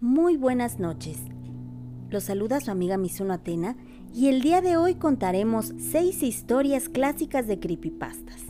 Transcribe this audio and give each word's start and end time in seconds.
Muy 0.00 0.36
buenas 0.36 0.78
noches. 0.78 1.18
Los 2.10 2.24
saluda 2.24 2.60
su 2.60 2.70
amiga 2.70 2.96
Mizuno 2.96 3.34
Atena 3.34 3.76
y 4.14 4.28
el 4.28 4.42
día 4.42 4.60
de 4.60 4.76
hoy 4.76 4.94
contaremos 4.94 5.72
seis 5.78 6.22
historias 6.22 6.88
clásicas 6.88 7.46
de 7.46 7.60
creepypastas. 7.60 8.42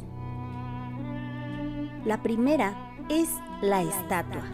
La 2.04 2.22
primera 2.22 2.74
es 3.10 3.28
La 3.60 3.82
estatua. 3.82 4.44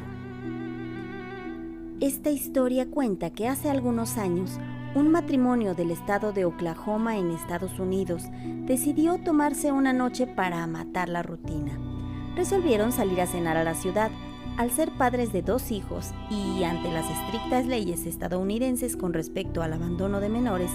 Esta 2.01 2.31
historia 2.31 2.91
cuenta 2.91 3.31
que 3.31 3.49
hace 3.49 3.71
algunos 3.71 4.19
años 4.19 4.59
un 4.97 5.11
matrimonio 5.11 5.75
del 5.75 5.91
estado 5.91 6.33
de 6.33 6.45
Oklahoma 6.45 7.19
en 7.19 7.31
Estados 7.31 7.79
Unidos 7.79 8.25
decidió 8.65 9.19
tomarse 9.19 9.71
una 9.71 9.93
noche 9.93 10.27
para 10.27 10.67
matar 10.67 11.09
la 11.09 11.23
rutina. 11.23 11.79
Resolvieron 12.35 12.93
salir 12.93 13.21
a 13.21 13.27
cenar 13.27 13.57
a 13.57 13.65
la 13.65 13.75
ciudad. 13.75 14.11
Al 14.57 14.71
ser 14.71 14.91
padres 14.91 15.35
de 15.35 15.43
dos 15.43 15.71
hijos 15.71 16.13
y 16.31 16.65
ante 16.65 16.91
las 16.91 17.05
estrictas 17.11 17.67
leyes 17.67 18.07
estadounidenses 18.07 18.97
con 18.97 19.13
respecto 19.13 19.63
al 19.63 19.75
abandono 19.75 20.19
de 20.19 20.31
menores, 20.31 20.71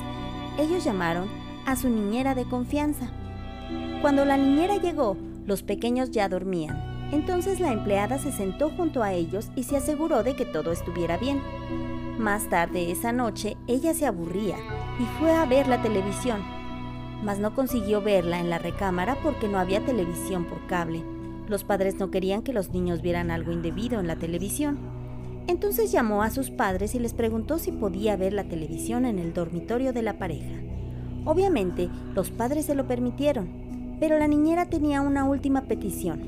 ellos 0.59 0.83
llamaron 0.83 1.27
a 1.65 1.75
su 1.75 1.89
niñera 1.89 2.35
de 2.35 2.45
confianza. 2.45 3.09
Cuando 4.03 4.23
la 4.23 4.37
niñera 4.37 4.77
llegó, 4.77 5.17
los 5.47 5.63
pequeños 5.63 6.11
ya 6.11 6.29
dormían. 6.29 7.09
Entonces 7.11 7.59
la 7.59 7.71
empleada 7.71 8.19
se 8.19 8.31
sentó 8.31 8.69
junto 8.69 9.01
a 9.01 9.13
ellos 9.13 9.49
y 9.55 9.63
se 9.63 9.77
aseguró 9.77 10.21
de 10.21 10.35
que 10.35 10.45
todo 10.45 10.71
estuviera 10.71 11.17
bien. 11.17 11.41
Más 12.19 12.49
tarde 12.49 12.91
esa 12.91 13.11
noche 13.11 13.57
ella 13.67 13.95
se 13.95 14.05
aburría 14.05 14.57
y 14.99 15.05
fue 15.19 15.31
a 15.31 15.45
ver 15.45 15.67
la 15.67 15.81
televisión, 15.81 16.41
mas 17.23 17.39
no 17.39 17.55
consiguió 17.55 18.01
verla 18.01 18.39
en 18.39 18.51
la 18.51 18.59
recámara 18.59 19.17
porque 19.23 19.47
no 19.47 19.57
había 19.57 19.83
televisión 19.83 20.45
por 20.45 20.67
cable. 20.67 21.03
Los 21.51 21.65
padres 21.65 21.99
no 21.99 22.11
querían 22.11 22.43
que 22.43 22.53
los 22.53 22.71
niños 22.71 23.01
vieran 23.01 23.29
algo 23.29 23.51
indebido 23.51 23.99
en 23.99 24.07
la 24.07 24.15
televisión. 24.15 24.79
Entonces 25.47 25.91
llamó 25.91 26.23
a 26.23 26.29
sus 26.29 26.49
padres 26.49 26.95
y 26.95 26.99
les 26.99 27.13
preguntó 27.13 27.59
si 27.59 27.73
podía 27.73 28.15
ver 28.15 28.31
la 28.31 28.45
televisión 28.45 29.03
en 29.03 29.19
el 29.19 29.33
dormitorio 29.33 29.91
de 29.91 30.01
la 30.01 30.17
pareja. 30.17 30.61
Obviamente, 31.25 31.89
los 32.15 32.31
padres 32.31 32.67
se 32.67 32.73
lo 32.73 32.87
permitieron, 32.87 33.49
pero 33.99 34.17
la 34.17 34.29
niñera 34.29 34.67
tenía 34.67 35.01
una 35.01 35.25
última 35.25 35.63
petición. 35.63 36.21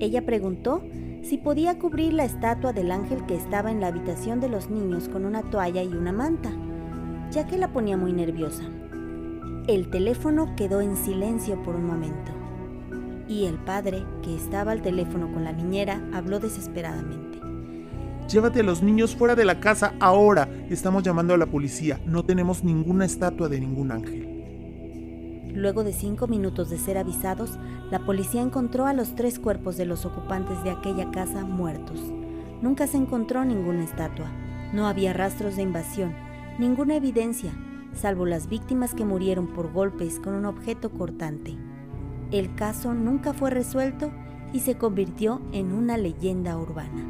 Ella 0.00 0.26
preguntó 0.26 0.82
si 1.22 1.38
podía 1.38 1.78
cubrir 1.78 2.12
la 2.12 2.24
estatua 2.24 2.72
del 2.72 2.90
ángel 2.90 3.26
que 3.26 3.36
estaba 3.36 3.70
en 3.70 3.80
la 3.80 3.86
habitación 3.86 4.40
de 4.40 4.48
los 4.48 4.70
niños 4.70 5.08
con 5.08 5.24
una 5.24 5.42
toalla 5.50 5.84
y 5.84 5.94
una 5.94 6.10
manta, 6.10 6.50
ya 7.30 7.46
que 7.46 7.58
la 7.58 7.72
ponía 7.72 7.96
muy 7.96 8.12
nerviosa. 8.12 8.64
El 9.68 9.88
teléfono 9.90 10.56
quedó 10.56 10.80
en 10.80 10.96
silencio 10.96 11.62
por 11.62 11.76
un 11.76 11.86
momento 11.86 12.43
y 13.28 13.46
el 13.46 13.54
padre, 13.56 14.04
que 14.22 14.34
estaba 14.34 14.72
al 14.72 14.82
teléfono 14.82 15.32
con 15.32 15.44
la 15.44 15.52
niñera, 15.52 16.02
habló 16.12 16.40
desesperadamente. 16.40 17.40
Llévate 18.28 18.60
a 18.60 18.62
los 18.64 18.82
niños 18.82 19.14
fuera 19.14 19.34
de 19.34 19.44
la 19.44 19.60
casa 19.60 19.94
ahora. 20.00 20.48
Estamos 20.70 21.02
llamando 21.02 21.34
a 21.34 21.38
la 21.38 21.46
policía. 21.46 22.00
No 22.06 22.24
tenemos 22.24 22.64
ninguna 22.64 23.04
estatua 23.04 23.48
de 23.48 23.60
ningún 23.60 23.92
ángel. 23.92 25.52
Luego 25.54 25.84
de 25.84 25.92
cinco 25.92 26.26
minutos 26.26 26.70
de 26.70 26.78
ser 26.78 26.98
avisados, 26.98 27.58
la 27.90 28.00
policía 28.00 28.40
encontró 28.40 28.86
a 28.86 28.92
los 28.92 29.14
tres 29.14 29.38
cuerpos 29.38 29.76
de 29.76 29.84
los 29.84 30.04
ocupantes 30.04 30.64
de 30.64 30.70
aquella 30.70 31.10
casa 31.10 31.44
muertos. 31.44 32.00
Nunca 32.62 32.86
se 32.86 32.96
encontró 32.96 33.44
ninguna 33.44 33.84
estatua. 33.84 34.26
No 34.72 34.88
había 34.88 35.12
rastros 35.12 35.56
de 35.56 35.62
invasión, 35.62 36.14
ninguna 36.58 36.96
evidencia, 36.96 37.52
salvo 37.92 38.26
las 38.26 38.48
víctimas 38.48 38.94
que 38.94 39.04
murieron 39.04 39.46
por 39.48 39.70
golpes 39.72 40.18
con 40.18 40.34
un 40.34 40.46
objeto 40.46 40.90
cortante. 40.90 41.56
El 42.34 42.52
caso 42.56 42.94
nunca 42.94 43.32
fue 43.32 43.50
resuelto 43.50 44.10
y 44.52 44.58
se 44.58 44.76
convirtió 44.76 45.40
en 45.52 45.72
una 45.72 45.96
leyenda 45.96 46.58
urbana. 46.58 47.04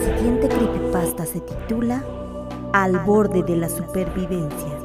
siguiente 0.00 0.48
creepypasta 0.48 1.26
se 1.26 1.40
titula 1.40 2.02
Al 2.72 2.98
borde 3.00 3.42
de 3.42 3.56
la 3.56 3.68
supervivencia. 3.68 4.78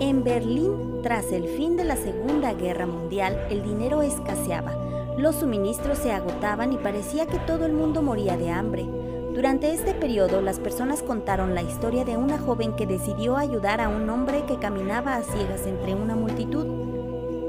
En 0.00 0.24
Berlín, 0.24 1.00
tras 1.04 1.30
el 1.30 1.44
fin 1.44 1.76
de 1.76 1.84
la 1.84 1.94
Segunda 1.94 2.54
Guerra 2.54 2.86
Mundial, 2.86 3.38
el 3.50 3.62
dinero 3.62 4.02
escaseaba, 4.02 4.74
los 5.16 5.36
suministros 5.36 5.98
se 5.98 6.10
agotaban 6.10 6.72
y 6.72 6.76
parecía 6.76 7.26
que 7.26 7.38
todo 7.38 7.66
el 7.66 7.72
mundo 7.72 8.02
moría 8.02 8.36
de 8.36 8.50
hambre. 8.50 8.88
Durante 9.34 9.72
este 9.72 9.94
periodo, 9.94 10.42
las 10.42 10.58
personas 10.58 11.02
contaron 11.02 11.54
la 11.54 11.62
historia 11.62 12.04
de 12.04 12.16
una 12.16 12.36
joven 12.36 12.74
que 12.74 12.86
decidió 12.86 13.36
ayudar 13.36 13.80
a 13.80 13.88
un 13.88 14.10
hombre 14.10 14.44
que 14.46 14.58
caminaba 14.58 15.14
a 15.14 15.22
ciegas 15.22 15.66
entre 15.66 15.94
una 15.94 16.16
multitud. 16.16 16.66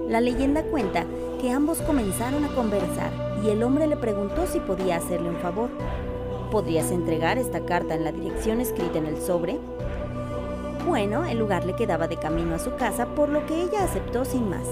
La 0.07 0.21
leyenda 0.21 0.61
cuenta 0.63 1.05
que 1.41 1.51
ambos 1.51 1.81
comenzaron 1.81 2.45
a 2.45 2.49
conversar 2.49 3.11
y 3.43 3.49
el 3.49 3.63
hombre 3.63 3.87
le 3.87 3.97
preguntó 3.97 4.45
si 4.45 4.59
podía 4.59 4.97
hacerle 4.97 5.29
un 5.29 5.37
favor. 5.37 5.69
¿Podrías 6.51 6.91
entregar 6.91 7.39
esta 7.39 7.65
carta 7.65 7.95
en 7.95 8.03
la 8.03 8.11
dirección 8.11 8.61
escrita 8.61 8.99
en 8.99 9.07
el 9.07 9.19
sobre? 9.19 9.57
Bueno, 10.87 11.25
el 11.25 11.39
lugar 11.39 11.65
le 11.65 11.75
quedaba 11.75 12.07
de 12.07 12.17
camino 12.17 12.55
a 12.55 12.59
su 12.59 12.75
casa, 12.75 13.07
por 13.15 13.29
lo 13.29 13.45
que 13.47 13.59
ella 13.59 13.83
aceptó 13.83 14.23
sin 14.23 14.49
más. 14.49 14.67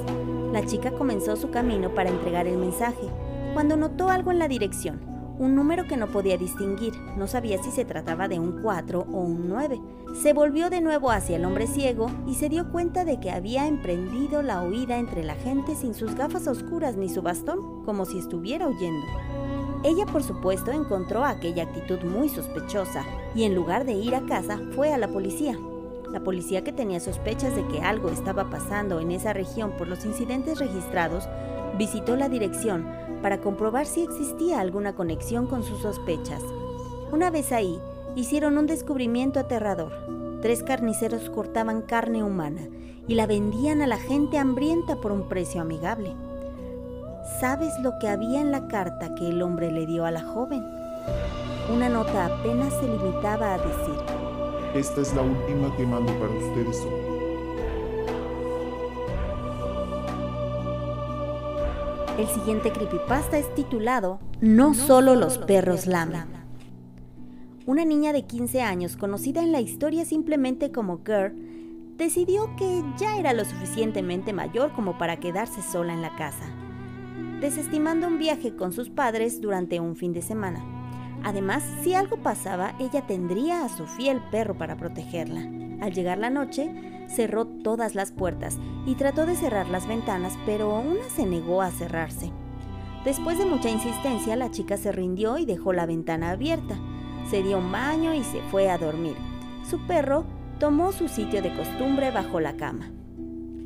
La 0.54 0.64
chica 0.64 0.92
comenzó 0.92 1.36
su 1.36 1.50
camino 1.50 1.90
para 1.96 2.10
entregar 2.10 2.46
el 2.46 2.58
mensaje, 2.58 3.10
cuando 3.54 3.78
notó 3.78 4.10
algo 4.10 4.32
en 4.32 4.40
la 4.40 4.48
dirección, 4.48 5.09
un 5.40 5.56
número 5.56 5.88
que 5.88 5.98
no 5.98 6.08
podía 6.08 6.38
distinguir, 6.38 6.94
no 7.18 7.26
sabía 7.28 7.64
si 7.64 7.72
se 7.72 7.86
trataba 7.86 8.28
de 8.28 8.40
un 8.40 8.62
4 8.62 9.08
o 9.12 9.22
un 9.22 9.50
9. 9.50 9.82
Se 10.22 10.34
volvió 10.34 10.70
de 10.70 10.82
nuevo 10.82 11.12
hacia 11.12 11.38
el 11.38 11.46
hombre 11.46 11.66
ciego 11.66 12.12
y 12.28 12.36
se 12.36 12.50
dio 12.50 12.72
cuenta 12.72 13.06
de 13.06 13.20
que 13.20 13.32
había 13.32 13.66
emprendido 13.68 14.42
la 14.42 14.62
huida 14.62 14.98
entre 14.98 15.24
la 15.24 15.36
gente 15.36 15.76
sin 15.76 15.94
sus 15.94 16.14
gafas 16.14 16.48
oscuras 16.48 16.98
ni 16.98 17.10
su 17.10 17.22
bastón, 17.22 17.84
como 17.86 18.06
si 18.06 18.20
estuviera 18.20 18.68
huyendo. 18.68 19.06
Ella, 19.84 20.06
por 20.06 20.24
supuesto, 20.24 20.72
encontró 20.72 21.24
aquella 21.24 21.64
actitud 21.64 22.02
muy 22.04 22.28
sospechosa 22.28 23.06
y 23.34 23.44
en 23.44 23.56
lugar 23.56 23.86
de 23.86 23.94
ir 23.94 24.14
a 24.14 24.26
casa 24.26 24.60
fue 24.76 24.94
a 24.94 24.98
la 24.98 25.08
policía. 25.08 25.58
La 26.12 26.20
policía 26.22 26.64
que 26.64 26.72
tenía 26.72 27.00
sospechas 27.00 27.56
de 27.56 27.66
que 27.68 27.82
algo 27.82 28.10
estaba 28.10 28.50
pasando 28.50 29.00
en 29.00 29.12
esa 29.12 29.34
región 29.34 29.72
por 29.78 29.88
los 29.88 30.06
incidentes 30.06 30.60
registrados, 30.60 31.30
visitó 31.78 32.16
la 32.16 32.30
dirección 32.30 32.88
para 33.22 33.42
comprobar 33.42 33.86
si 33.86 34.04
existía 34.04 34.60
alguna 34.60 34.96
conexión 34.96 35.46
con 35.46 35.64
sus 35.64 35.80
sospechas. 35.80 36.42
Una 37.12 37.30
vez 37.30 37.52
ahí, 37.52 37.80
hicieron 38.16 38.58
un 38.58 38.66
descubrimiento 38.66 39.40
aterrador. 39.40 39.92
Tres 40.42 40.64
carniceros 40.64 41.30
cortaban 41.30 41.82
carne 41.82 42.24
humana 42.24 42.62
y 43.08 43.16
la 43.16 43.28
vendían 43.28 43.82
a 43.82 43.88
la 43.88 43.98
gente 43.98 44.38
hambrienta 44.38 44.96
por 45.02 45.12
un 45.12 45.28
precio 45.28 45.62
amigable. 45.62 46.16
¿Sabes 47.40 47.74
lo 47.82 48.00
que 48.00 48.08
había 48.08 48.42
en 48.42 48.52
la 48.52 48.68
carta 48.68 49.14
que 49.16 49.28
el 49.28 49.42
hombre 49.42 49.72
le 49.72 49.86
dio 49.86 50.06
a 50.06 50.12
la 50.12 50.24
joven? 50.24 50.64
Una 51.74 51.90
nota 51.90 52.26
apenas 52.26 52.74
se 52.74 52.88
limitaba 52.88 53.54
a 53.54 53.58
decir, 53.58 54.19
Esta 54.76 55.02
es 55.02 55.16
la 55.16 55.24
última 55.24 55.76
que 55.76 55.84
mando 55.84 56.14
para 56.20 56.32
ustedes 56.32 56.78
hoy. 56.86 57.10
El 62.20 62.28
siguiente 62.28 62.72
creepypasta 62.72 63.40
es 63.40 63.54
titulado 63.56 64.20
No 64.42 64.76
solo 64.76 65.16
los 65.16 65.40
perros 65.40 65.88
lamen. 65.88 66.26
Una 67.66 67.84
niña 67.84 68.14
de 68.14 68.26
15 68.28 68.62
años, 68.62 68.96
conocida 68.96 69.42
en 69.42 69.52
la 69.52 69.60
historia 69.60 70.06
simplemente 70.06 70.72
como 70.72 71.02
Girl, 71.04 71.34
decidió 71.98 72.56
que 72.56 72.84
ya 73.00 73.18
era 73.18 73.34
lo 73.34 73.46
suficientemente 73.46 74.34
mayor 74.34 74.72
como 74.74 75.00
para 75.00 75.20
quedarse 75.20 75.64
sola 75.64 75.94
en 75.94 76.04
la 76.04 76.16
casa, 76.16 76.46
desestimando 77.42 78.08
un 78.08 78.20
viaje 78.20 78.56
con 78.56 78.72
sus 78.72 78.90
padres 78.90 79.42
durante 79.42 79.80
un 79.80 79.96
fin 79.96 80.14
de 80.14 80.22
semana. 80.22 80.79
Además, 81.24 81.64
si 81.84 81.94
algo 81.94 82.18
pasaba, 82.18 82.74
ella 82.80 83.06
tendría 83.06 83.66
a 83.66 83.70
su 83.70 83.86
fiel 83.86 84.22
perro 84.32 84.58
para 84.58 84.76
protegerla. 84.76 85.42
Al 85.82 85.94
llegar 85.94 86.18
la 86.18 86.30
noche, 86.30 87.06
cerró 87.08 87.46
todas 87.46 87.96
las 87.96 88.12
puertas 88.12 88.58
y 88.86 88.96
trató 88.96 89.26
de 89.26 89.36
cerrar 89.36 89.68
las 89.68 89.88
ventanas, 89.88 90.38
pero 90.46 90.80
una 90.80 91.04
se 91.10 91.26
negó 91.26 91.62
a 91.62 91.72
cerrarse. 91.72 92.32
Después 93.04 93.38
de 93.38 93.46
mucha 93.46 93.70
insistencia, 93.70 94.36
la 94.36 94.52
chica 94.52 94.78
se 94.78 94.92
rindió 94.92 95.38
y 95.38 95.46
dejó 95.46 95.74
la 95.74 95.86
ventana 95.86 96.32
abierta. 96.32 96.76
Se 97.30 97.44
dio 97.44 97.58
un 97.58 97.72
baño 97.72 98.14
y 98.14 98.24
se 98.24 98.42
fue 98.52 98.70
a 98.70 98.78
dormir. 98.78 99.16
Su 99.70 99.80
perro 99.88 100.26
tomó 100.60 100.92
su 100.92 101.08
sitio 101.08 101.42
de 101.42 101.56
costumbre 101.56 102.12
bajo 102.12 102.40
la 102.40 102.58
cama. 102.58 102.92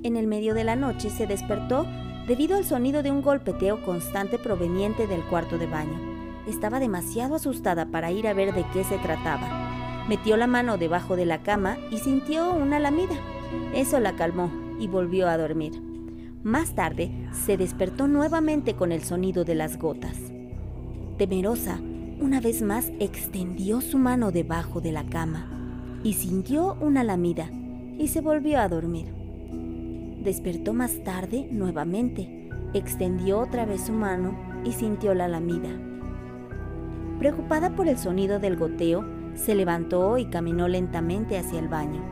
En 0.04 0.18
el 0.18 0.28
medio 0.28 0.54
de 0.54 0.64
la 0.64 0.76
noche 0.76 1.10
se 1.10 1.28
despertó 1.28 1.86
debido 2.28 2.58
al 2.58 2.66
sonido 2.66 3.04
de 3.04 3.12
un 3.12 3.22
golpeteo 3.22 3.84
constante 3.84 4.38
proveniente 4.38 5.08
del 5.08 5.24
cuarto 5.24 5.58
de 5.58 5.68
baño. 5.68 6.13
Estaba 6.48 6.80
demasiado 6.80 7.36
asustada 7.36 7.86
para 7.86 8.12
ir 8.12 8.28
a 8.28 8.34
ver 8.34 8.54
de 8.54 8.66
qué 8.74 8.84
se 8.84 8.98
trataba. 8.98 10.06
Metió 10.10 10.36
la 10.36 10.48
mano 10.48 10.78
debajo 10.78 11.16
de 11.16 11.26
la 11.26 11.44
cama 11.44 11.78
y 11.90 12.00
sintió 12.00 12.52
una 12.54 12.80
lamida. 12.80 13.16
Eso 13.74 14.00
la 14.00 14.16
calmó 14.16 14.52
y 14.80 14.88
volvió 14.88 15.30
a 15.30 15.38
dormir. 15.38 15.82
Más 16.44 16.76
tarde, 16.76 17.10
se 17.32 17.56
despertó 17.56 18.08
nuevamente 18.08 18.74
con 18.74 18.92
el 18.92 19.04
sonido 19.04 19.46
de 19.46 19.56
las 19.56 19.80
gotas. 19.80 20.18
Temerosa, 21.18 21.80
una 22.20 22.42
vez 22.42 22.62
más 22.62 22.92
extendió 23.00 23.80
su 23.80 23.98
mano 23.98 24.32
debajo 24.32 24.82
de 24.82 24.92
la 24.92 25.06
cama 25.06 25.48
y 26.04 26.14
sintió 26.14 26.76
una 26.82 27.04
lamida. 27.04 27.50
y 27.98 28.08
se 28.08 28.22
volvió 28.22 28.60
a 28.60 28.68
dormir. 28.68 29.14
Despertó 30.24 30.74
más 30.74 31.04
tarde 31.04 31.48
nuevamente, 31.52 32.50
extendió 32.74 33.40
otra 33.40 33.66
vez 33.66 33.86
su 33.86 33.94
mano 33.94 34.36
y 34.66 34.72
sintió 34.72 35.14
la 35.14 35.28
lamida. 35.28 35.70
Preocupada 37.24 37.70
por 37.70 37.88
el 37.88 37.98
sonido 37.98 38.38
del 38.40 38.58
goteo, 38.58 39.06
se 39.34 39.56
levantó 39.56 40.18
y 40.18 40.26
caminó 40.26 40.68
lentamente 40.68 41.38
hacia 41.38 41.58
el 41.58 41.70
baño. 41.70 42.04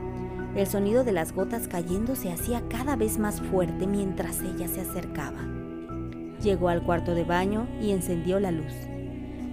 El 0.56 0.68
sonido 0.68 1.04
de 1.04 1.12
las 1.12 1.34
gotas 1.34 1.68
cayendo 1.68 2.16
se 2.16 2.32
hacía 2.32 2.64
cada 2.70 2.96
vez 2.96 3.20
más 3.20 3.42
fuerte 3.42 3.88
mientras 3.88 4.40
ella 4.40 4.70
se 4.70 4.80
acercaba. 4.80 5.40
Llegó 6.42 6.70
al 6.70 6.84
cuarto 6.84 7.14
de 7.14 7.26
baño 7.26 7.68
y 7.82 7.92
encendió 7.92 8.40
la 8.40 8.52
luz. 8.52 8.72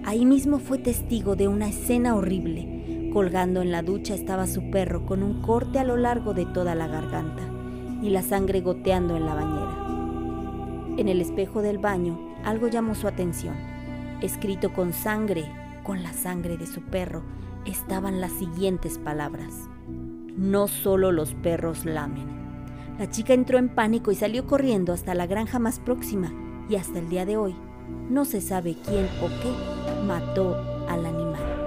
Ahí 0.05 0.25
mismo 0.25 0.59
fue 0.59 0.77
testigo 0.77 1.35
de 1.35 1.49
una 1.49 1.67
escena 1.67 2.15
horrible. 2.15 3.09
Colgando 3.11 3.61
en 3.61 3.73
la 3.73 3.81
ducha 3.81 4.15
estaba 4.15 4.47
su 4.47 4.71
perro 4.71 5.05
con 5.05 5.23
un 5.23 5.41
corte 5.41 5.77
a 5.77 5.83
lo 5.83 5.97
largo 5.97 6.33
de 6.33 6.45
toda 6.45 6.73
la 6.73 6.87
garganta 6.87 7.43
y 8.01 8.11
la 8.11 8.21
sangre 8.21 8.61
goteando 8.61 9.17
en 9.17 9.25
la 9.25 9.33
bañera. 9.33 10.95
En 10.97 11.09
el 11.09 11.19
espejo 11.19 11.61
del 11.61 11.79
baño 11.79 12.17
algo 12.45 12.69
llamó 12.69 12.95
su 12.95 13.09
atención. 13.09 13.68
Escrito 14.21 14.73
con 14.73 14.91
sangre, 14.91 15.45
con 15.83 16.03
la 16.03 16.11
sangre 16.13 16.57
de 16.57 16.67
su 16.67 16.81
perro, 16.81 17.23
estaban 17.65 18.19
las 18.19 18.33
siguientes 18.33 18.97
palabras. 18.97 19.69
No 20.35 20.67
solo 20.67 21.11
los 21.11 21.33
perros 21.35 21.85
lamen. 21.85 22.27
La 22.97 23.09
chica 23.09 23.33
entró 23.33 23.57
en 23.57 23.69
pánico 23.69 24.11
y 24.11 24.15
salió 24.15 24.45
corriendo 24.45 24.91
hasta 24.91 25.13
la 25.15 25.25
granja 25.25 25.57
más 25.57 25.79
próxima 25.79 26.33
y 26.67 26.75
hasta 26.75 26.99
el 26.99 27.07
día 27.07 27.25
de 27.25 27.37
hoy 27.37 27.55
no 28.09 28.25
se 28.25 28.41
sabe 28.41 28.75
quién 28.85 29.05
o 29.21 29.27
qué 29.41 30.03
mató 30.05 30.55
al 30.89 31.05
animal. 31.05 31.59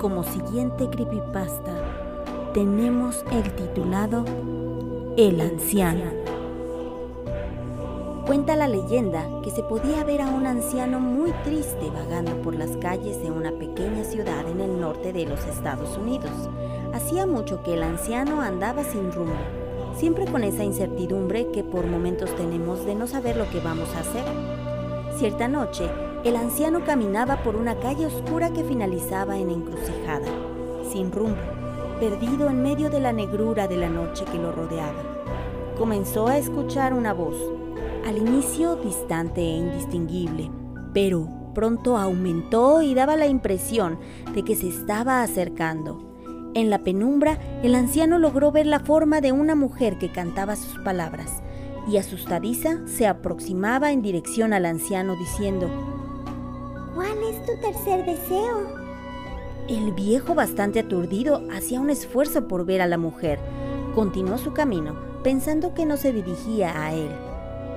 Como 0.00 0.24
siguiente 0.24 0.88
creepypasta 0.90 2.52
tenemos 2.54 3.24
el 3.32 3.50
titulado 3.54 4.24
El 5.16 5.40
anciano. 5.40 6.37
Cuenta 8.28 8.56
la 8.56 8.68
leyenda 8.68 9.26
que 9.42 9.50
se 9.50 9.62
podía 9.62 10.04
ver 10.04 10.20
a 10.20 10.28
un 10.28 10.46
anciano 10.46 11.00
muy 11.00 11.32
triste 11.44 11.88
vagando 11.88 12.32
por 12.42 12.54
las 12.54 12.76
calles 12.76 13.22
de 13.22 13.30
una 13.30 13.52
pequeña 13.52 14.04
ciudad 14.04 14.46
en 14.46 14.60
el 14.60 14.78
norte 14.78 15.14
de 15.14 15.24
los 15.24 15.46
Estados 15.46 15.96
Unidos. 15.96 16.30
Hacía 16.92 17.26
mucho 17.26 17.62
que 17.62 17.72
el 17.72 17.82
anciano 17.82 18.42
andaba 18.42 18.84
sin 18.84 19.12
rumbo, 19.12 19.32
siempre 19.96 20.26
con 20.26 20.44
esa 20.44 20.62
incertidumbre 20.62 21.50
que 21.52 21.64
por 21.64 21.86
momentos 21.86 22.36
tenemos 22.36 22.84
de 22.84 22.96
no 22.96 23.06
saber 23.06 23.34
lo 23.34 23.48
que 23.48 23.60
vamos 23.60 23.88
a 23.94 24.00
hacer. 24.00 24.24
Cierta 25.16 25.48
noche, 25.48 25.88
el 26.22 26.36
anciano 26.36 26.84
caminaba 26.84 27.42
por 27.42 27.56
una 27.56 27.80
calle 27.80 28.04
oscura 28.04 28.52
que 28.52 28.62
finalizaba 28.62 29.38
en 29.38 29.48
encrucijada, 29.48 30.28
sin 30.92 31.12
rumbo, 31.12 31.40
perdido 31.98 32.50
en 32.50 32.62
medio 32.62 32.90
de 32.90 33.00
la 33.00 33.14
negrura 33.14 33.68
de 33.68 33.78
la 33.78 33.88
noche 33.88 34.26
que 34.26 34.36
lo 34.36 34.52
rodeaba. 34.52 35.02
Comenzó 35.78 36.26
a 36.26 36.36
escuchar 36.36 36.92
una 36.92 37.14
voz 37.14 37.57
al 38.06 38.18
inicio 38.18 38.76
distante 38.76 39.40
e 39.40 39.56
indistinguible, 39.56 40.50
pero 40.92 41.28
pronto 41.54 41.96
aumentó 41.96 42.82
y 42.82 42.94
daba 42.94 43.16
la 43.16 43.26
impresión 43.26 43.98
de 44.34 44.44
que 44.44 44.54
se 44.54 44.68
estaba 44.68 45.22
acercando. 45.22 46.08
En 46.54 46.70
la 46.70 46.78
penumbra, 46.78 47.38
el 47.62 47.74
anciano 47.74 48.18
logró 48.18 48.52
ver 48.52 48.66
la 48.66 48.80
forma 48.80 49.20
de 49.20 49.32
una 49.32 49.54
mujer 49.54 49.98
que 49.98 50.10
cantaba 50.10 50.56
sus 50.56 50.78
palabras, 50.80 51.42
y 51.88 51.96
asustadiza 51.96 52.86
se 52.86 53.06
aproximaba 53.06 53.92
en 53.92 54.02
dirección 54.02 54.52
al 54.52 54.66
anciano 54.66 55.16
diciendo, 55.16 55.68
¿Cuál 56.94 57.18
es 57.30 57.44
tu 57.46 57.52
tercer 57.60 58.04
deseo? 58.04 58.78
El 59.68 59.92
viejo, 59.92 60.34
bastante 60.34 60.80
aturdido, 60.80 61.42
hacía 61.52 61.80
un 61.80 61.90
esfuerzo 61.90 62.48
por 62.48 62.64
ver 62.64 62.80
a 62.80 62.86
la 62.86 62.98
mujer. 62.98 63.38
Continuó 63.94 64.38
su 64.38 64.52
camino, 64.52 64.96
pensando 65.22 65.74
que 65.74 65.84
no 65.86 65.96
se 65.96 66.12
dirigía 66.12 66.82
a 66.82 66.94
él. 66.94 67.27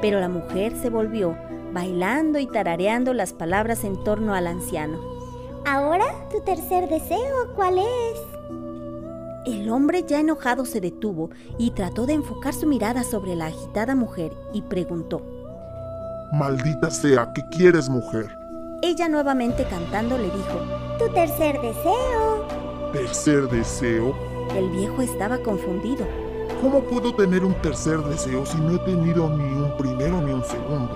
Pero 0.02 0.20
la 0.20 0.30
mujer 0.30 0.74
se 0.82 0.90
volvió, 0.90 1.38
bailando 1.74 2.40
y 2.40 2.48
tarareando 2.48 3.14
las 3.14 3.34
palabras 3.34 3.84
en 3.84 4.04
torno 4.04 4.34
al 4.34 4.48
anciano. 4.48 5.00
Ahora, 5.66 6.06
tu 6.32 6.42
tercer 6.42 6.90
deseo, 6.90 7.54
¿cuál 7.56 7.78
es? 7.78 8.32
El 9.46 9.70
hombre 9.70 10.04
ya 10.08 10.20
enojado 10.20 10.66
se 10.66 10.82
detuvo 10.82 11.30
y 11.58 11.72
trató 11.72 12.06
de 12.06 12.14
enfocar 12.14 12.54
su 12.54 12.68
mirada 12.68 13.04
sobre 13.04 13.36
la 13.36 13.48
agitada 13.48 13.96
mujer 13.96 14.34
y 14.54 14.62
preguntó. 14.64 15.22
Maldita 16.32 16.90
sea, 16.90 17.32
¿qué 17.34 17.42
quieres, 17.52 17.90
mujer? 17.90 18.28
Ella 18.84 19.08
nuevamente 19.10 19.66
cantando 19.66 20.18
le 20.18 20.26
dijo, 20.26 20.98
Tu 20.98 21.14
tercer 21.14 21.60
deseo. 21.62 22.48
¿Tercer 22.94 23.48
deseo? 23.50 24.16
El 24.56 24.70
viejo 24.70 25.02
estaba 25.02 25.38
confundido. 25.40 26.06
¿Cómo 26.62 26.80
puedo 26.82 27.12
tener 27.16 27.44
un 27.44 27.56
tercer 27.56 27.98
deseo 28.04 28.46
si 28.46 28.60
no 28.60 28.76
he 28.76 28.80
tenido 28.80 29.28
ni 29.30 29.46
un 29.46 29.76
primero 29.78 30.22
ni 30.22 30.32
un 30.32 30.44
segundo? 30.44 30.96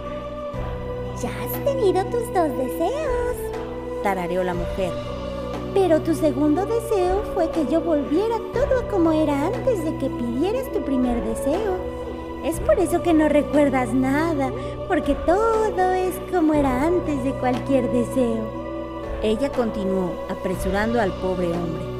Ya 1.19 1.31
has 1.43 1.65
tenido 1.65 2.05
tus 2.05 2.31
dos 2.35 2.55
deseos, 2.55 3.35
tarareó 4.03 4.43
la 4.43 4.53
mujer. 4.53 4.93
Pero 5.73 6.01
tu 6.01 6.13
segundo 6.13 6.67
deseo 6.67 7.23
fue 7.33 7.49
que 7.49 7.65
yo 7.65 7.81
volviera 7.81 8.37
todo 8.53 8.87
como 8.91 9.11
era 9.11 9.47
antes 9.47 9.83
de 9.83 9.97
que 9.97 10.07
pidieras 10.07 10.71
tu 10.71 10.85
primer 10.85 11.23
deseo. 11.23 11.77
Es 12.43 12.59
por 12.59 12.77
eso 12.77 13.01
que 13.01 13.15
no 13.15 13.27
recuerdas 13.27 13.91
nada, 13.91 14.51
porque 14.87 15.15
todo 15.25 15.93
es 15.93 16.13
como 16.31 16.53
era 16.53 16.83
antes 16.83 17.23
de 17.23 17.31
cualquier 17.39 17.91
deseo. 17.91 18.43
Ella 19.23 19.51
continuó, 19.51 20.13
apresurando 20.29 21.01
al 21.01 21.11
pobre 21.13 21.47
hombre. 21.47 21.94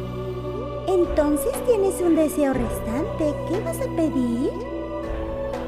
Entonces 1.09 1.53
tienes 1.65 2.01
un 2.01 2.15
deseo 2.15 2.53
restante. 2.53 3.33
¿Qué 3.47 3.59
vas 3.61 3.79
a 3.79 3.95
pedir? 3.95 4.51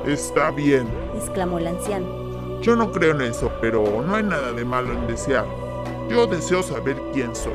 Está 0.05 0.51
bien, 0.51 0.87
exclamó 1.15 1.59
el 1.59 1.67
anciano. 1.67 2.61
Yo 2.61 2.75
no 2.75 2.91
creo 2.91 3.11
en 3.11 3.21
eso, 3.21 3.51
pero 3.61 3.83
no 4.01 4.15
hay 4.15 4.23
nada 4.23 4.51
de 4.51 4.65
malo 4.65 4.93
en 4.93 5.07
desear. 5.07 5.45
Yo 6.09 6.27
deseo 6.27 6.63
saber 6.63 6.97
quién 7.13 7.35
soy. 7.35 7.53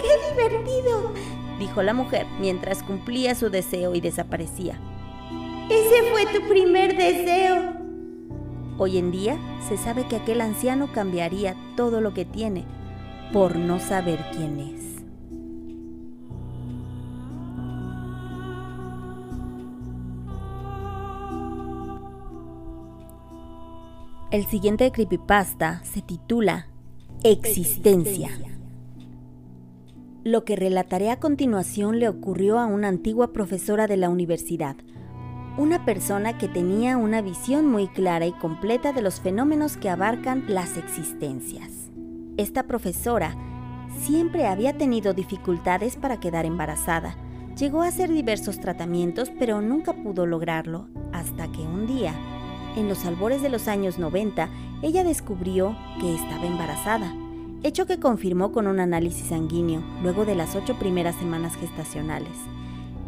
¡Qué 0.00 0.30
divertido! 0.30 1.12
dijo 1.58 1.82
la 1.82 1.94
mujer 1.94 2.26
mientras 2.40 2.82
cumplía 2.82 3.34
su 3.34 3.48
deseo 3.48 3.94
y 3.94 4.00
desaparecía. 4.00 4.78
Ese 5.70 6.10
fue 6.10 6.26
tu 6.26 6.48
primer 6.48 6.96
deseo. 6.96 7.74
Hoy 8.78 8.98
en 8.98 9.12
día 9.12 9.38
se 9.68 9.76
sabe 9.76 10.08
que 10.08 10.16
aquel 10.16 10.40
anciano 10.40 10.92
cambiaría 10.92 11.54
todo 11.76 12.00
lo 12.00 12.12
que 12.14 12.24
tiene 12.24 12.64
por 13.32 13.56
no 13.56 13.78
saber 13.78 14.18
quién 14.32 14.58
es. 14.58 14.81
El 24.32 24.46
siguiente 24.46 24.90
creepypasta 24.92 25.82
se 25.84 26.00
titula 26.00 26.66
Existencia. 27.22 28.30
Lo 30.24 30.46
que 30.46 30.56
relataré 30.56 31.10
a 31.10 31.20
continuación 31.20 31.98
le 31.98 32.08
ocurrió 32.08 32.58
a 32.58 32.64
una 32.64 32.88
antigua 32.88 33.34
profesora 33.34 33.86
de 33.86 33.98
la 33.98 34.08
universidad, 34.08 34.74
una 35.58 35.84
persona 35.84 36.38
que 36.38 36.48
tenía 36.48 36.96
una 36.96 37.20
visión 37.20 37.66
muy 37.66 37.88
clara 37.88 38.24
y 38.24 38.32
completa 38.32 38.94
de 38.94 39.02
los 39.02 39.20
fenómenos 39.20 39.76
que 39.76 39.90
abarcan 39.90 40.44
las 40.48 40.78
existencias. 40.78 41.90
Esta 42.38 42.62
profesora 42.62 43.36
siempre 43.98 44.46
había 44.46 44.78
tenido 44.78 45.12
dificultades 45.12 45.96
para 45.96 46.20
quedar 46.20 46.46
embarazada. 46.46 47.18
Llegó 47.58 47.82
a 47.82 47.88
hacer 47.88 48.10
diversos 48.10 48.60
tratamientos, 48.60 49.30
pero 49.38 49.60
nunca 49.60 49.92
pudo 49.92 50.24
lograrlo, 50.24 50.88
hasta 51.12 51.52
que 51.52 51.60
un 51.60 51.86
día 51.86 52.14
en 52.76 52.88
los 52.88 53.04
albores 53.04 53.42
de 53.42 53.48
los 53.48 53.68
años 53.68 53.98
90, 53.98 54.48
ella 54.82 55.04
descubrió 55.04 55.76
que 56.00 56.14
estaba 56.14 56.46
embarazada, 56.46 57.14
hecho 57.62 57.86
que 57.86 58.00
confirmó 58.00 58.52
con 58.52 58.66
un 58.66 58.80
análisis 58.80 59.28
sanguíneo 59.28 59.82
luego 60.02 60.24
de 60.24 60.34
las 60.34 60.56
ocho 60.56 60.78
primeras 60.78 61.14
semanas 61.16 61.54
gestacionales. 61.56 62.32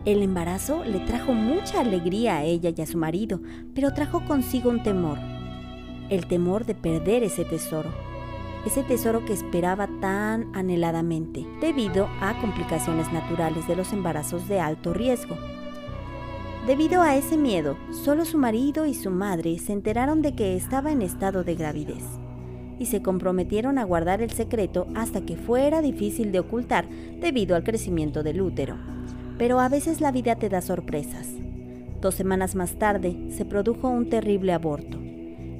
El 0.04 0.22
embarazo 0.22 0.84
le 0.84 1.00
trajo 1.00 1.32
mucha 1.32 1.80
alegría 1.80 2.36
a 2.36 2.44
ella 2.44 2.70
y 2.76 2.80
a 2.82 2.86
su 2.86 2.98
marido, 2.98 3.40
pero 3.74 3.94
trajo 3.94 4.24
consigo 4.26 4.68
un 4.68 4.82
temor, 4.82 5.18
el 6.10 6.26
temor 6.26 6.66
de 6.66 6.74
perder 6.74 7.22
ese 7.22 7.44
tesoro, 7.44 7.90
ese 8.66 8.82
tesoro 8.82 9.24
que 9.24 9.32
esperaba 9.32 9.88
tan 10.00 10.54
anheladamente, 10.54 11.46
debido 11.60 12.08
a 12.20 12.38
complicaciones 12.40 13.12
naturales 13.12 13.66
de 13.66 13.76
los 13.76 13.92
embarazos 13.92 14.46
de 14.46 14.60
alto 14.60 14.92
riesgo. 14.92 15.36
Debido 16.66 17.02
a 17.02 17.14
ese 17.14 17.36
miedo, 17.36 17.76
solo 17.90 18.24
su 18.24 18.38
marido 18.38 18.86
y 18.86 18.94
su 18.94 19.10
madre 19.10 19.58
se 19.58 19.74
enteraron 19.74 20.22
de 20.22 20.34
que 20.34 20.56
estaba 20.56 20.92
en 20.92 21.02
estado 21.02 21.44
de 21.44 21.56
gravidez 21.56 22.02
y 22.78 22.86
se 22.86 23.02
comprometieron 23.02 23.78
a 23.78 23.84
guardar 23.84 24.22
el 24.22 24.30
secreto 24.30 24.86
hasta 24.94 25.20
que 25.26 25.36
fuera 25.36 25.82
difícil 25.82 26.32
de 26.32 26.38
ocultar 26.38 26.88
debido 27.20 27.54
al 27.54 27.64
crecimiento 27.64 28.22
del 28.22 28.40
útero. 28.40 28.78
Pero 29.36 29.60
a 29.60 29.68
veces 29.68 30.00
la 30.00 30.10
vida 30.10 30.36
te 30.36 30.48
da 30.48 30.62
sorpresas. 30.62 31.28
Dos 32.00 32.14
semanas 32.14 32.54
más 32.54 32.78
tarde 32.78 33.14
se 33.28 33.44
produjo 33.44 33.90
un 33.90 34.08
terrible 34.08 34.54
aborto, 34.54 34.98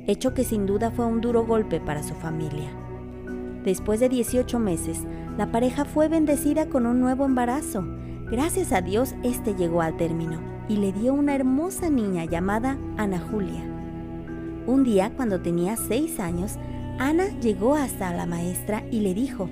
hecho 0.07 0.33
que 0.33 0.43
sin 0.43 0.65
duda 0.65 0.91
fue 0.91 1.05
un 1.05 1.21
duro 1.21 1.45
golpe 1.45 1.81
para 1.81 2.03
su 2.03 2.15
familia. 2.15 2.71
Después 3.63 4.01
de 4.01 4.09
18 4.09 4.59
meses, 4.59 5.03
la 5.37 5.53
pareja 5.53 5.85
fue 5.85 6.09
bendecida 6.09 6.71
con 6.71 6.87
un 6.87 6.99
nuevo 6.99 7.27
embarazo. 7.27 7.85
Gracias 8.31 8.73
a 8.73 8.81
Dios, 8.81 9.15
este 9.23 9.55
llegó 9.55 9.83
al 9.83 9.99
término 9.99 10.54
y 10.69 10.77
le 10.77 10.93
dio 10.93 11.15
una 11.15 11.35
hermosa 11.35 11.91
niña 11.91 12.25
llamada 12.25 12.79
Ana 12.97 13.19
Julia. 13.19 13.65
Un 14.67 14.83
día, 14.85 15.13
cuando 15.15 15.41
tenía 15.41 15.77
seis 15.77 16.19
años, 16.21 16.59
Ana 16.99 17.29
llegó 17.41 17.75
hasta 17.75 18.15
la 18.15 18.27
maestra 18.27 18.85
y 18.91 19.01
le 19.01 19.15
dijo, 19.15 19.49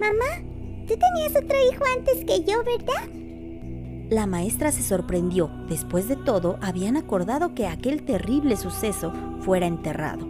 Mamá, 0.00 0.42
tú 0.86 0.94
tenías 0.96 1.36
otro 1.36 1.56
hijo 1.70 1.84
antes 1.96 2.24
que 2.24 2.44
yo, 2.44 2.62
¿verdad? 2.64 3.08
La 4.10 4.26
maestra 4.26 4.72
se 4.72 4.82
sorprendió. 4.82 5.50
Después 5.68 6.08
de 6.08 6.16
todo, 6.16 6.58
habían 6.62 6.96
acordado 6.96 7.54
que 7.54 7.66
aquel 7.66 8.04
terrible 8.04 8.56
suceso 8.56 9.12
fuera 9.40 9.66
enterrado. 9.66 10.26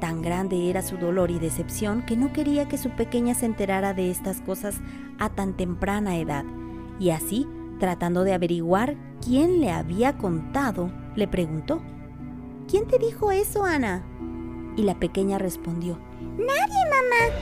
Tan 0.00 0.20
grande 0.20 0.68
era 0.68 0.82
su 0.82 0.98
dolor 0.98 1.30
y 1.30 1.38
decepción 1.38 2.04
que 2.04 2.16
no 2.16 2.34
quería 2.34 2.68
que 2.68 2.76
su 2.76 2.90
pequeña 2.90 3.34
se 3.34 3.46
enterara 3.46 3.94
de 3.94 4.10
estas 4.10 4.42
cosas 4.42 4.82
a 5.18 5.30
tan 5.30 5.56
temprana 5.56 6.18
edad. 6.18 6.44
Y 7.00 7.08
así, 7.08 7.46
tratando 7.78 8.22
de 8.24 8.34
averiguar 8.34 8.96
quién 9.26 9.60
le 9.60 9.72
había 9.72 10.16
contado, 10.16 10.90
le 11.16 11.26
preguntó, 11.26 11.80
¿Quién 12.68 12.86
te 12.86 12.98
dijo 12.98 13.32
eso, 13.32 13.64
Ana? 13.64 14.04
Y 14.76 14.82
la 14.82 14.98
pequeña 14.98 15.38
respondió, 15.38 15.98
Nadie, 16.20 16.82
mamá. 16.90 17.34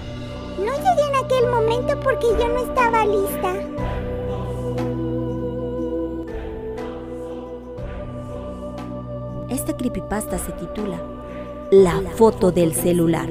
No 0.59 0.73
llegué 0.73 1.09
en 1.09 1.25
aquel 1.25 1.51
momento 1.51 2.01
porque 2.01 2.27
yo 2.39 2.49
no 2.49 2.59
estaba 2.59 3.05
lista. 3.05 3.55
Este 9.51 9.75
creepypasta 9.75 10.39
se 10.39 10.53
titula 10.53 11.03
La 11.71 12.01
foto 12.17 12.51
del 12.51 12.73
celular. 12.75 13.29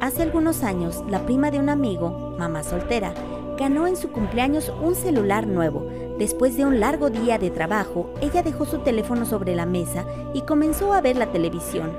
Hace 0.00 0.22
algunos 0.22 0.62
años, 0.62 1.02
la 1.08 1.24
prima 1.26 1.50
de 1.50 1.58
un 1.58 1.68
amigo, 1.68 2.36
mamá 2.38 2.62
soltera, 2.62 3.14
ganó 3.58 3.86
en 3.86 3.96
su 3.96 4.10
cumpleaños 4.10 4.72
un 4.82 4.94
celular 4.94 5.46
nuevo. 5.46 5.86
Después 6.22 6.56
de 6.56 6.64
un 6.64 6.78
largo 6.78 7.10
día 7.10 7.36
de 7.36 7.50
trabajo, 7.50 8.08
ella 8.20 8.44
dejó 8.44 8.64
su 8.64 8.78
teléfono 8.78 9.26
sobre 9.26 9.56
la 9.56 9.66
mesa 9.66 10.06
y 10.32 10.42
comenzó 10.42 10.92
a 10.92 11.00
ver 11.00 11.16
la 11.16 11.32
televisión. 11.32 11.90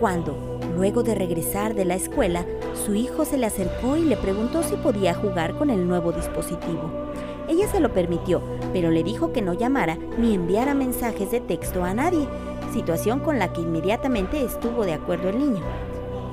Cuando, 0.00 0.58
luego 0.74 1.02
de 1.02 1.14
regresar 1.14 1.74
de 1.74 1.84
la 1.84 1.94
escuela, 1.94 2.46
su 2.86 2.94
hijo 2.94 3.26
se 3.26 3.36
le 3.36 3.44
acercó 3.44 3.98
y 3.98 4.06
le 4.06 4.16
preguntó 4.16 4.62
si 4.62 4.74
podía 4.76 5.12
jugar 5.12 5.54
con 5.58 5.68
el 5.68 5.86
nuevo 5.86 6.12
dispositivo. 6.12 6.90
Ella 7.46 7.68
se 7.68 7.80
lo 7.80 7.92
permitió, 7.92 8.40
pero 8.72 8.90
le 8.90 9.04
dijo 9.04 9.32
que 9.32 9.42
no 9.42 9.52
llamara 9.52 9.98
ni 10.16 10.34
enviara 10.34 10.72
mensajes 10.72 11.30
de 11.30 11.40
texto 11.40 11.84
a 11.84 11.92
nadie, 11.92 12.26
situación 12.72 13.20
con 13.20 13.38
la 13.38 13.52
que 13.52 13.60
inmediatamente 13.60 14.42
estuvo 14.42 14.86
de 14.86 14.94
acuerdo 14.94 15.28
el 15.28 15.40
niño. 15.40 15.62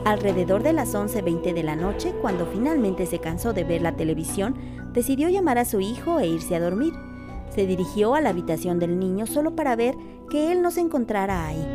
Alrededor 0.06 0.64
de 0.64 0.72
las 0.72 0.96
11.20 0.96 1.54
de 1.54 1.64
la 1.64 1.76
noche, 1.76 2.14
cuando 2.22 2.46
finalmente 2.46 3.06
se 3.06 3.20
cansó 3.20 3.52
de 3.52 3.66
ver 3.66 3.82
la 3.82 3.98
televisión, 3.98 4.56
decidió 4.94 5.28
llamar 5.28 5.58
a 5.58 5.66
su 5.66 5.82
hijo 5.82 6.22
e 6.22 6.28
irse 6.28 6.56
a 6.56 6.62
dormir. 6.62 6.94
Se 7.50 7.66
dirigió 7.66 8.16
a 8.16 8.22
la 8.22 8.30
habitación 8.30 8.80
del 8.80 9.00
niño 9.00 9.28
solo 9.28 9.56
para 9.56 9.76
ver 9.76 9.96
que 10.30 10.52
él 10.52 10.62
no 10.62 10.72
se 10.72 10.82
encontrara 10.82 11.48
ahí. 11.48 11.66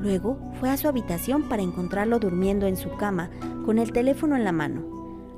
Luego 0.00 0.38
fue 0.60 0.70
a 0.70 0.76
su 0.76 0.88
habitación 0.88 1.48
para 1.48 1.62
encontrarlo 1.62 2.18
durmiendo 2.18 2.66
en 2.66 2.76
su 2.76 2.90
cama 2.96 3.30
con 3.64 3.78
el 3.78 3.92
teléfono 3.92 4.36
en 4.36 4.44
la 4.44 4.52
mano. 4.52 4.82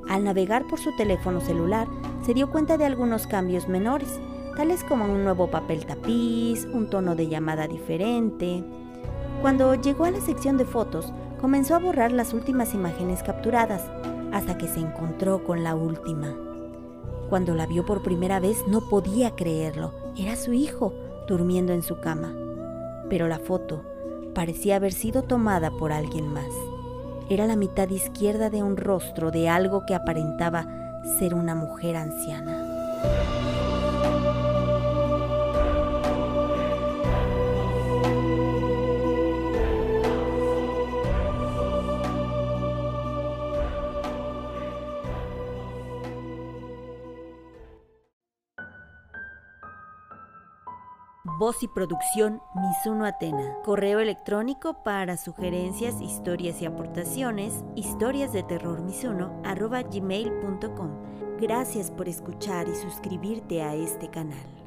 Al 0.09 0.25
navegar 0.25 0.67
por 0.67 0.79
su 0.79 0.95
teléfono 0.97 1.41
celular, 1.41 1.87
se 2.25 2.35
dio 2.35 2.51
cuenta 2.51 2.77
de 2.77 2.85
algunos 2.85 3.27
cambios 3.27 3.69
menores, 3.69 4.21
tales 4.57 4.85
como 4.85 5.05
un 5.05 5.25
nuevo 5.25 5.51
papel 5.51 5.87
tapiz, 5.87 6.67
un 6.67 6.91
tono 6.91 7.15
de 7.15 7.29
llamada 7.29 7.67
diferente. 7.67 8.65
Cuando 9.41 9.75
llegó 9.75 10.05
a 10.05 10.11
la 10.11 10.21
sección 10.21 10.59
de 10.59 10.65
fotos, 10.65 11.13
comenzó 11.41 11.75
a 11.75 11.79
borrar 11.79 12.13
las 12.13 12.35
últimas 12.35 12.75
imágenes 12.75 13.23
capturadas, 13.23 13.83
hasta 14.33 14.59
que 14.59 14.69
se 14.69 14.81
encontró 14.81 15.45
con 15.45 15.65
la 15.65 15.75
última. 15.75 16.35
Cuando 17.31 17.55
la 17.55 17.67
vio 17.67 17.87
por 17.87 18.03
primera 18.03 18.41
vez 18.41 18.67
no 18.67 18.89
podía 18.89 19.37
creerlo, 19.37 19.95
era 20.19 20.35
su 20.35 20.53
hijo, 20.53 20.93
durmiendo 21.29 21.73
en 21.73 21.85
su 21.85 22.01
cama. 22.01 22.35
Pero 23.09 23.29
la 23.29 23.39
foto 23.39 23.85
parecía 24.35 24.77
haber 24.77 24.93
sido 24.93 25.23
tomada 25.23 25.71
por 25.71 25.93
alguien 25.93 26.27
más. 26.27 26.53
Era 27.29 27.47
la 27.47 27.55
mitad 27.55 27.89
izquierda 27.89 28.51
de 28.51 28.65
un 28.65 28.77
rostro 28.77 29.31
de 29.31 29.49
algo 29.49 29.87
que 29.87 29.95
aparentaba 29.95 30.67
ser 31.21 31.35
una 31.35 31.55
mujer 31.55 31.95
anciana. 31.95 33.50
Voz 51.41 51.63
y 51.63 51.69
producción 51.69 52.43
Mizuno 52.55 53.07
Atena. 53.07 53.57
Correo 53.65 53.99
electrónico 53.99 54.75
para 54.83 55.17
sugerencias, 55.17 56.03
historias 56.03 56.61
y 56.61 56.67
aportaciones, 56.67 57.65
historias 57.75 58.35
de 58.35 58.43
terror. 58.43 58.83
Gracias 61.41 61.91
por 61.91 62.11
escuchar 62.11 62.69
y 62.69 62.75
suscribirte 62.75 63.63
a 63.63 63.75
este 63.75 64.11
canal. 64.11 64.60